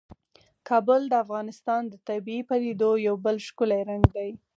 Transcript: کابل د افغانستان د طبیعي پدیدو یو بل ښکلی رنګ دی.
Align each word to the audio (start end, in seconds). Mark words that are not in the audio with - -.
کابل 0.67 1.01
د 1.09 1.13
افغانستان 1.23 1.81
د 1.87 1.93
طبیعي 2.07 2.41
پدیدو 2.49 2.91
یو 3.07 3.15
بل 3.25 3.35
ښکلی 3.47 3.81
رنګ 3.89 4.03
دی. 4.17 4.29